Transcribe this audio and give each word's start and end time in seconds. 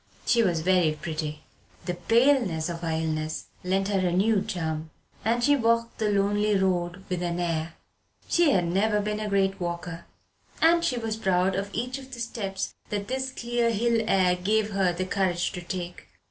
She 0.25 0.41
was 0.41 0.61
very 0.61 0.93
pretty. 0.99 1.43
The 1.85 1.93
paleness 1.93 2.69
of 2.69 2.79
her 2.81 2.89
illness 2.89 3.45
lent 3.63 3.89
her 3.89 4.07
a 4.07 4.11
new 4.11 4.41
charm. 4.41 4.89
And 5.23 5.43
she 5.43 5.55
walked 5.55 5.99
the 5.99 6.09
lonely 6.09 6.55
road 6.57 7.03
with 7.07 7.21
an 7.21 7.39
air. 7.39 7.75
She 8.27 8.49
had 8.49 8.65
never 8.65 8.99
been 8.99 9.19
a 9.19 9.29
great 9.29 9.59
walker, 9.61 10.05
and 10.59 10.83
she 10.83 10.97
was 10.97 11.17
proud 11.17 11.53
of 11.53 11.69
each 11.71 11.99
of 11.99 12.11
the 12.15 12.19
steps 12.19 12.73
that 12.89 13.09
this 13.09 13.29
clear 13.29 13.69
hill 13.69 14.03
air 14.07 14.35
gave 14.35 14.71
her 14.71 14.91
the 14.91 15.05
courage 15.05 15.51
to 15.51 15.61
take. 15.61 16.07